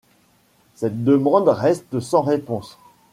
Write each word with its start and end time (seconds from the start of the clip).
Cette 0.73 1.03
demande 1.03 1.47
reste 1.47 1.99
sans 1.99 2.23
réponse. 2.23 2.79